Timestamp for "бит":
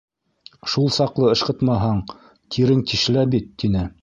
3.37-3.55